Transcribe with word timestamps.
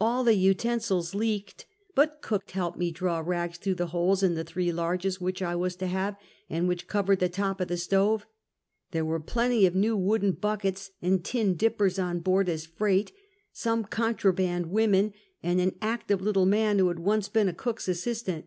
All 0.00 0.24
the 0.24 0.32
utensils 0.32 1.14
leaked, 1.14 1.66
but 1.94 2.22
cook 2.22 2.50
helped 2.52 2.78
me 2.78 2.90
draw 2.90 3.18
rags 3.20 3.58
through 3.58 3.74
the 3.74 3.88
holes 3.88 4.22
in 4.22 4.32
the 4.34 4.42
three 4.42 4.72
largest 4.72 5.20
which 5.20 5.42
I 5.42 5.54
was 5.54 5.76
to 5.76 5.86
have, 5.88 6.16
and 6.48 6.66
which 6.66 6.88
covered 6.88 7.18
the 7.18 7.28
top 7.28 7.60
of 7.60 7.68
the 7.68 7.76
stove. 7.76 8.24
There 8.92 9.04
were 9.04 9.20
plenty 9.20 9.66
of 9.66 9.74
new 9.74 9.94
wooden 9.94 10.32
buckets 10.32 10.92
and 11.02 11.22
tin 11.22 11.54
dippers 11.54 11.98
on 11.98 12.20
board 12.20 12.48
as 12.48 12.64
freight, 12.64 13.12
some 13.52 13.84
contraband 13.84 14.70
women, 14.70 15.12
and 15.42 15.60
an 15.60 15.74
active 15.82 16.22
little 16.22 16.46
man, 16.46 16.78
who 16.78 16.88
had 16.88 17.00
once 17.00 17.28
been 17.28 17.50
a 17.50 17.52
cook's 17.52 17.88
assis 17.90 18.22
tant. 18.22 18.46